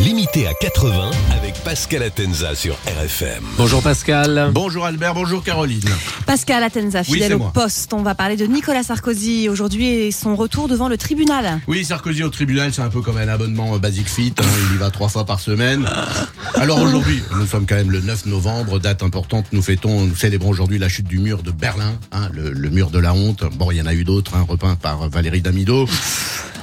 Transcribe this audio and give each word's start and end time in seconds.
Limité 0.00 0.46
à 0.46 0.52
80 0.52 1.10
avec 1.34 1.54
Pascal 1.64 2.02
Atenza 2.02 2.54
sur 2.54 2.74
RFM. 2.86 3.42
Bonjour 3.56 3.82
Pascal. 3.82 4.50
Bonjour 4.52 4.84
Albert, 4.84 5.14
bonjour 5.14 5.42
Caroline. 5.42 5.88
Pascal 6.26 6.62
Atenza, 6.62 7.02
fidèle 7.02 7.34
au 7.34 7.38
moi. 7.38 7.50
poste. 7.54 7.94
On 7.94 8.02
va 8.02 8.14
parler 8.14 8.36
de 8.36 8.44
Nicolas 8.44 8.82
Sarkozy 8.82 9.48
aujourd'hui 9.48 9.86
et 9.86 10.12
son 10.12 10.36
retour 10.36 10.68
devant 10.68 10.88
le 10.88 10.98
tribunal. 10.98 11.60
Oui, 11.66 11.82
Sarkozy 11.84 12.22
au 12.24 12.28
tribunal, 12.28 12.74
c'est 12.74 12.82
un 12.82 12.90
peu 12.90 13.00
comme 13.00 13.16
un 13.16 13.26
abonnement 13.28 13.78
Basic 13.78 14.06
Fit, 14.06 14.34
hein, 14.38 14.44
il 14.70 14.76
y 14.76 14.78
va 14.78 14.90
trois 14.90 15.08
fois 15.08 15.24
par 15.24 15.40
semaine. 15.40 15.88
Alors 16.54 16.78
aujourd'hui, 16.80 17.22
nous 17.34 17.46
sommes 17.46 17.66
quand 17.66 17.76
même 17.76 17.90
le 17.90 18.00
9 18.02 18.26
novembre, 18.26 18.78
date 18.78 19.02
importante, 19.02 19.46
nous 19.52 19.62
fêtons, 19.62 20.02
nous 20.04 20.14
célébrons 20.16 20.50
aujourd'hui 20.50 20.78
la 20.78 20.90
chute 20.90 21.06
du 21.08 21.18
mur 21.18 21.42
de 21.42 21.50
Berlin, 21.50 21.94
hein, 22.12 22.28
le, 22.34 22.50
le 22.52 22.70
mur 22.70 22.90
de 22.90 22.98
la 22.98 23.14
honte. 23.14 23.44
Bon, 23.54 23.70
il 23.70 23.78
y 23.78 23.82
en 23.82 23.86
a 23.86 23.94
eu 23.94 24.04
d'autres, 24.04 24.34
hein, 24.34 24.44
repeints 24.46 24.76
par 24.76 25.08
Valérie 25.08 25.40
Damido. 25.40 25.88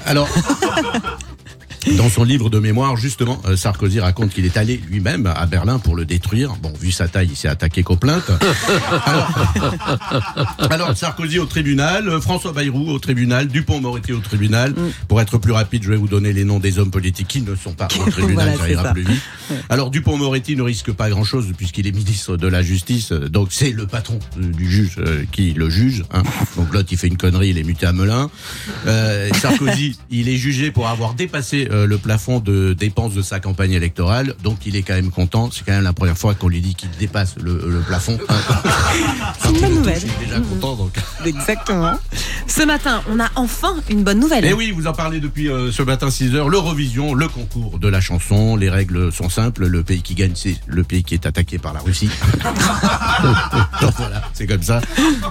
Alors... 0.06 0.30
Dans 1.98 2.10
son 2.10 2.24
livre 2.24 2.50
de 2.50 2.60
mémoire, 2.60 2.96
justement, 2.98 3.42
euh, 3.46 3.56
Sarkozy 3.58 4.00
raconte 4.00 4.30
qu'il 4.32 4.46
est 4.46 4.56
allé 4.58 4.82
lui-même 4.90 5.26
à 5.28 5.46
Berlin 5.46 5.80
pour 5.80 5.96
le 5.96 6.06
détruire. 6.06 6.54
Bon, 6.62 6.72
vu 6.80 6.92
sa 6.92 7.08
taille, 7.08 7.28
il 7.32 7.36
s'est 7.36 7.48
attaqué 7.50 7.84
qu'aux 7.84 7.98
plaintes. 7.98 8.32
Alors, 9.06 9.30
alors, 10.70 10.98
Sarkozy 10.98 11.40
au 11.40 11.46
tribunal, 11.46 12.08
euh, 12.08 12.22
François 12.22 12.54
Bayrou 12.54 12.90
au 12.90 13.00
tribunal, 13.00 13.48
Dupont-Moretti 13.48 14.14
au 14.14 14.20
tribunal. 14.20 14.74
Pour 15.08 15.22
être 15.22 15.38
plus 15.38 15.52
rapide, 15.52 15.84
je 15.84 15.90
vais 15.90 15.98
vous 15.98 16.08
donner 16.08 16.34
les 16.34 16.44
noms 16.46 16.60
des 16.60 16.80
hommes 16.80 16.92
politiques 16.92 17.28
qui 17.28 17.42
ne 17.42 17.56
sont 17.56 17.74
pas 17.74 17.88
au 18.00 18.10
tribunal, 18.12 18.50
Voilà, 18.56 18.58
ça 18.58 18.70
ira 18.70 18.84
ça. 18.84 18.94
plus 18.94 19.04
vite. 19.04 19.22
Alors, 19.70 19.90
Dupont-Moretti 19.92 20.56
ne 20.56 20.62
risque 20.62 20.92
pas 20.92 21.10
grand-chose 21.10 21.48
puisqu'il 21.58 21.88
est 21.88 21.92
ministre 21.92 22.38
de 22.38 22.48
la 22.48 22.62
Justice, 22.64 23.12
euh, 23.12 23.30
donc 23.30 23.50
c'est 23.52 23.72
le 23.72 23.88
patron 23.88 24.20
du 24.38 24.70
juge 24.70 24.98
qui 25.32 25.54
le 25.54 25.70
juge. 25.70 26.04
hein. 26.14 26.24
Donc 26.58 26.74
l'autre, 26.74 26.90
il 26.92 26.98
fait 26.98 27.08
une 27.08 27.18
connerie, 27.18 27.50
il 27.50 27.58
est 27.58 27.64
muté 27.64 27.86
à 27.86 27.94
Melun. 27.94 28.30
Euh, 28.88 29.30
Sarkozy, 29.34 29.98
il 30.12 30.30
est 30.30 30.38
jugé 30.38 30.72
pour 30.72 30.88
avoir 30.88 31.14
dépassé 31.14 31.68
euh, 31.74 31.88
le 31.88 31.98
plafond 31.98 32.40
de 32.40 32.74
dépenses 32.74 33.14
de 33.14 33.22
sa 33.22 33.40
campagne 33.40 33.72
électorale, 33.72 34.36
donc 34.44 34.66
il 34.66 34.76
est 34.76 34.84
quand 34.84 34.94
même 34.94 35.12
content. 35.12 35.50
C'est 35.52 35.66
quand 35.66 35.72
même 35.72 35.84
la 35.84 35.94
première 35.94 36.18
fois 36.18 36.36
qu'on 36.36 36.48
lui 36.48 36.62
dit 36.62 36.76
qu'il 36.76 36.90
dépasse 37.00 37.36
le, 37.42 37.54
le 37.68 37.80
plafond. 37.80 38.18
C'est 39.40 39.50
une 39.50 39.60
bonne 39.60 39.76
nouvelle. 39.76 39.96
Je 39.96 40.08
suis 40.08 40.26
déjà 40.26 40.40
content, 40.40 40.76
donc. 40.76 40.94
Exactement. 41.26 41.94
Ce 42.48 42.64
matin, 42.64 43.02
on 43.10 43.20
a 43.20 43.30
enfin 43.36 43.76
une 43.90 44.04
bonne 44.04 44.20
nouvelle. 44.20 44.46
Et 44.46 44.54
oui, 44.54 44.72
vous 44.72 44.88
en 44.88 44.94
parlez 44.94 45.20
depuis 45.20 45.50
euh, 45.50 45.72
ce 45.72 45.82
matin 45.82 46.10
6 46.12 46.36
heures. 46.36 46.50
L'Eurovision, 46.50 47.14
le 47.14 47.28
concours 47.28 47.80
de 47.80 47.88
la 47.88 48.02
chanson. 48.02 48.56
Les 48.56 48.70
règles 48.70 49.12
sont 49.12 49.30
simples. 49.30 49.66
Le 49.66 49.84
pays 49.84 50.02
qui 50.02 50.14
gagne, 50.14 50.34
c'est 50.36 50.58
le 50.68 50.84
pays 50.84 51.04
qui 51.04 51.16
est 51.16 51.26
attaqué 51.26 51.58
par 51.58 51.74
la 51.74 51.80
Russie. 51.80 52.10
Donc 53.82 53.94
voilà, 53.98 54.22
c'est 54.34 54.46
comme 54.46 54.64
ça. 54.64 54.82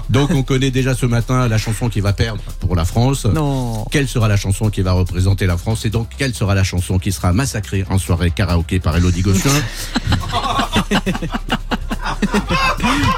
Donc 0.09 0.31
on 0.31 0.43
connaît 0.43 0.71
déjà 0.71 0.93
ce 0.95 1.05
matin 1.05 1.47
la 1.47 1.57
chanson 1.57 1.89
qui 1.89 2.01
va 2.01 2.13
perdre 2.13 2.41
pour 2.59 2.75
la 2.75 2.85
France. 2.85 3.25
Non. 3.25 3.85
Quelle 3.91 4.07
sera 4.07 4.27
la 4.27 4.37
chanson 4.37 4.69
qui 4.69 4.81
va 4.81 4.91
représenter 4.91 5.45
la 5.45 5.57
France? 5.57 5.85
Et 5.85 5.89
donc, 5.89 6.09
quelle 6.17 6.32
sera 6.33 6.55
la 6.55 6.63
chanson 6.63 6.99
qui 6.99 7.11
sera 7.11 7.33
massacrée 7.33 7.85
en 7.89 7.97
soirée 7.97 8.31
karaoké 8.31 8.79
par 8.79 8.95
Elodie 8.97 9.21
Gossuin 9.21 9.51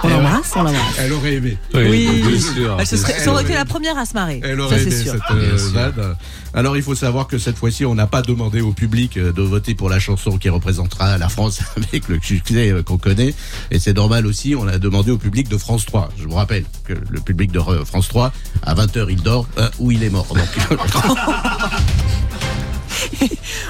On 0.03 0.08
l'embrasse, 0.09 0.52
on 0.55 0.63
l'embrasse. 0.63 0.95
Elle 0.99 1.13
aurait 1.13 1.33
aimé. 1.36 1.58
Oui, 1.73 2.08
bien 2.25 2.39
sûr. 2.39 2.77
Elle 2.80 2.86
se 2.88 2.97
serait- 2.97 3.13
Elle 3.17 3.23
ça 3.23 3.31
aurait 3.31 3.43
été 3.43 3.53
la 3.53 3.66
première 3.66 3.97
à 3.97 4.05
se 4.05 4.13
marrer. 4.13 4.39
Elle 4.43 4.59
aurait 4.61 4.81
aimé 4.81 4.91
sûr. 4.91 5.13
cette 5.13 5.21
euh, 5.31 5.58
vanne. 5.73 6.16
Alors 6.53 6.77
il 6.77 6.83
faut 6.83 6.95
savoir 6.95 7.27
que 7.27 7.38
cette 7.38 7.58
fois-ci, 7.58 7.86
on 7.86 7.95
n'a 7.95 8.08
pas 8.08 8.21
demandé 8.21 8.61
au 8.61 8.71
public 8.71 9.17
euh, 9.17 9.31
de 9.33 9.41
voter 9.41 9.73
pour 9.75 9.89
la 9.89 9.99
chanson 9.99 10.38
qui 10.38 10.49
représentera 10.49 11.17
la 11.17 11.30
France 11.30 11.59
avec 11.77 12.08
le 12.08 12.19
succès 12.21 12.71
euh, 12.71 12.83
qu'on 12.83 12.97
connaît. 12.97 13.33
Et 13.71 13.80
c'est 13.80 13.93
normal 13.93 14.25
aussi, 14.27 14.55
on 14.55 14.67
a 14.67 14.77
demandé 14.77 15.11
au 15.11 15.17
public 15.17 15.49
de 15.49 15.58
France 15.58 15.86
3. 15.86 16.09
Je 16.17 16.25
vous 16.25 16.36
rappelle 16.36 16.66
que 16.86 16.93
le 17.09 17.19
public 17.19 17.52
de 17.52 17.59
France 17.86 18.08
3, 18.08 18.31
à 18.63 18.75
20h, 18.75 19.08
il 19.09 19.21
dort 19.21 19.47
euh, 19.58 19.69
ou 19.80 19.91
il 19.91 20.03
est 20.03 20.09
mort. 20.09 20.27
Donc, 20.27 20.80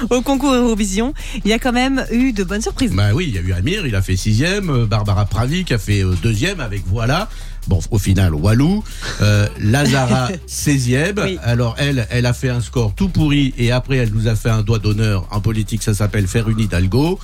Au 0.10 0.22
concours 0.22 0.54
Eurovision, 0.54 1.14
il 1.44 1.50
y 1.50 1.52
a 1.52 1.58
quand 1.58 1.72
même 1.72 2.04
eu 2.10 2.32
de 2.32 2.44
bonnes 2.44 2.62
surprises. 2.62 2.92
bah 2.92 3.10
oui, 3.14 3.26
il 3.28 3.34
y 3.34 3.38
a 3.38 3.40
eu 3.40 3.52
Amir, 3.52 3.86
il 3.86 3.94
a 3.94 4.02
fait 4.02 4.16
sixième. 4.16 4.70
euh, 4.70 4.86
Barbara 4.86 5.26
Pravi 5.26 5.64
qui 5.64 5.74
a 5.74 5.78
fait 5.78 6.02
euh, 6.04 6.14
deuxième 6.22 6.60
avec 6.60 6.82
Voilà. 6.86 7.28
Bon, 7.68 7.80
au 7.90 7.98
final, 7.98 8.32
Walou. 8.32 8.84
Euh, 9.22 9.48
Lazara, 9.58 10.28
16e. 10.48 11.20
Oui. 11.20 11.36
Alors, 11.42 11.74
elle, 11.78 12.06
elle 12.10 12.26
a 12.26 12.32
fait 12.32 12.48
un 12.48 12.60
score 12.60 12.94
tout 12.94 13.08
pourri 13.08 13.54
et 13.58 13.72
après, 13.72 13.96
elle 13.96 14.12
nous 14.12 14.28
a 14.28 14.36
fait 14.36 14.50
un 14.50 14.62
doigt 14.62 14.78
d'honneur. 14.78 15.26
En 15.32 15.40
politique, 15.40 15.82
ça 15.82 15.92
s'appelle 15.92 16.28
faire 16.28 16.48
une 16.48 16.60
Hidalgo. 16.60 17.18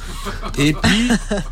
Et 0.59 0.73
puis, 0.73 1.09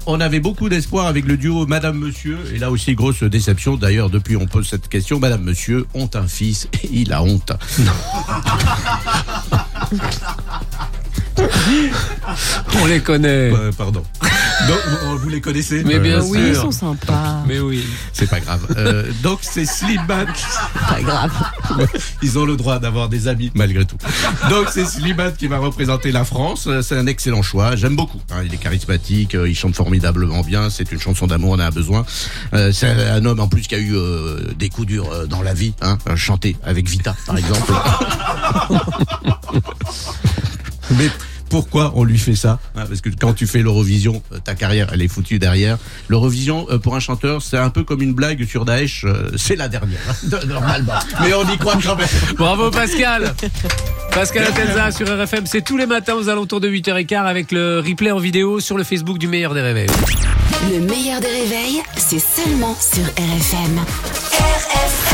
on 0.06 0.20
avait 0.20 0.40
beaucoup 0.40 0.68
d'espoir 0.68 1.06
avec 1.06 1.24
le 1.24 1.36
duo 1.36 1.66
Madame 1.66 1.98
Monsieur. 1.98 2.38
Et 2.52 2.58
là 2.58 2.72
aussi, 2.72 2.96
grosse 2.96 3.22
déception. 3.22 3.76
D'ailleurs, 3.76 4.10
depuis, 4.10 4.36
on 4.36 4.46
pose 4.46 4.68
cette 4.68 4.88
question. 4.88 5.20
Madame 5.20 5.44
Monsieur 5.44 5.86
ont 5.94 6.10
un 6.14 6.26
fils 6.26 6.66
et 6.82 6.88
il 6.92 7.12
a 7.12 7.22
honte. 7.22 7.52
On 12.82 12.86
les 12.86 13.00
connaît. 13.00 13.52
Euh, 13.52 13.70
pardon. 13.76 14.02
Donc, 14.68 14.78
vous- 15.18 15.28
les 15.28 15.40
connaissez 15.40 15.82
Mais 15.84 15.98
bien 15.98 16.18
Euh, 16.18 16.24
oui, 16.24 16.38
ils 16.48 16.54
sûr. 16.54 16.62
sont 16.64 16.70
sympas. 16.70 17.42
Mais 17.46 17.60
oui. 17.60 17.84
C'est 18.12 18.28
pas 18.28 18.40
grave. 18.40 18.60
Euh, 18.76 19.10
donc, 19.22 19.38
c'est 19.42 19.64
Slimane. 19.64 20.26
Pas 20.88 21.00
grave. 21.02 21.30
Ils 22.22 22.38
ont 22.38 22.44
le 22.44 22.56
droit 22.56 22.78
d'avoir 22.78 23.08
des 23.08 23.28
amis 23.28 23.50
malgré 23.54 23.84
tout. 23.84 23.96
Donc 24.50 24.66
c'est 24.72 24.84
Slimane 24.84 25.34
qui 25.34 25.46
va 25.46 25.58
représenter 25.58 26.10
la 26.12 26.24
France. 26.24 26.64
Euh, 26.66 26.82
C'est 26.82 26.96
un 26.96 27.06
excellent 27.06 27.42
choix. 27.42 27.76
J'aime 27.76 27.96
beaucoup. 27.96 28.20
hein. 28.30 28.42
Il 28.44 28.52
est 28.52 28.58
charismatique, 28.58 29.34
il 29.46 29.54
chante 29.56 29.74
formidablement 29.76 30.42
bien. 30.42 30.68
C'est 30.70 30.90
une 30.92 31.00
chanson 31.00 31.26
d'amour, 31.26 31.52
on 31.52 31.54
en 31.54 31.60
a 31.60 31.70
besoin. 31.70 32.04
Euh, 32.54 32.72
c'est 32.72 32.88
un 32.88 33.24
homme 33.24 33.40
en 33.40 33.48
plus 33.48 33.62
qui 33.62 33.74
a 33.74 33.78
eu 33.78 33.94
euh, 33.94 34.52
des 34.58 34.68
coups 34.68 34.86
durs 34.88 35.28
dans 35.28 35.42
la 35.42 35.54
vie. 35.54 35.74
Hein. 35.80 35.98
Chanter 36.16 36.56
avec 36.64 36.88
Vita, 36.88 37.14
par 37.26 37.38
exemple. 37.38 37.72
Mais 40.96 41.08
pourquoi 41.50 41.92
on 41.96 42.04
lui 42.04 42.18
fait 42.18 42.36
ça 42.36 42.58
Parce 42.74 43.00
que 43.00 43.10
quand 43.10 43.34
tu 43.34 43.46
fais 43.46 43.60
l'Eurovision, 43.60 44.22
euh, 44.32 44.38
ta 44.38 44.54
carrière, 44.54 44.88
elle 44.92 45.02
est 45.02 45.08
foutue 45.08 45.38
derrière. 45.38 45.76
L'Eurovision, 46.08 46.66
euh, 46.70 46.78
pour 46.78 46.94
un 46.96 47.00
chanteur, 47.00 47.42
c'est 47.42 47.58
un 47.58 47.70
peu 47.70 47.82
comme 47.82 48.00
une 48.00 48.14
blague 48.14 48.46
sur 48.46 48.64
Daesh. 48.64 49.04
euh, 49.04 49.30
c'est 49.36 49.56
la 49.56 49.68
dernière, 49.68 49.98
hein, 50.08 50.38
normalement. 50.46 50.94
Mais 51.20 51.34
on 51.34 51.46
y 51.50 51.58
croit 51.58 51.76
quand 51.84 51.96
même. 51.96 52.08
Bravo 52.38 52.70
Pascal. 52.70 53.34
Pascal 54.12 54.44
Atenza 54.44 54.92
sur 54.92 55.06
RFM, 55.06 55.46
c'est 55.46 55.62
tous 55.62 55.76
les 55.76 55.86
matins 55.86 56.14
aux 56.14 56.28
alentours 56.28 56.60
de 56.60 56.68
8h15 56.70 57.24
avec 57.24 57.52
le 57.52 57.80
replay 57.80 58.12
en 58.12 58.18
vidéo 58.18 58.60
sur 58.60 58.76
le 58.78 58.84
Facebook 58.84 59.18
du 59.18 59.28
meilleur 59.28 59.52
des 59.52 59.60
réveils. 59.60 59.90
Le 60.72 60.80
meilleur 60.80 61.20
des 61.20 61.26
réveils, 61.28 61.82
c'est 61.96 62.20
seulement 62.20 62.76
sur 62.78 63.04
RFM. 63.04 63.80
RFM 64.32 65.09